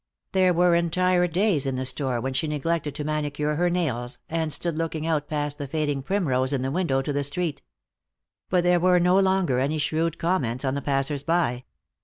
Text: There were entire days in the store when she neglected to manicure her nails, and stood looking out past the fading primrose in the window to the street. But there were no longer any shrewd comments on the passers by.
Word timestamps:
There 0.31 0.51
were 0.51 0.73
entire 0.73 1.27
days 1.27 1.67
in 1.67 1.75
the 1.75 1.85
store 1.85 2.19
when 2.19 2.33
she 2.33 2.47
neglected 2.47 2.95
to 2.95 3.03
manicure 3.03 3.53
her 3.53 3.69
nails, 3.69 4.17
and 4.31 4.51
stood 4.51 4.75
looking 4.75 5.05
out 5.05 5.27
past 5.27 5.59
the 5.59 5.67
fading 5.67 6.01
primrose 6.01 6.51
in 6.53 6.63
the 6.63 6.71
window 6.71 7.03
to 7.03 7.13
the 7.13 7.23
street. 7.23 7.61
But 8.49 8.63
there 8.63 8.79
were 8.79 8.99
no 8.99 9.19
longer 9.19 9.59
any 9.59 9.77
shrewd 9.77 10.17
comments 10.17 10.65
on 10.65 10.73
the 10.73 10.81
passers 10.81 11.21
by. 11.21 11.65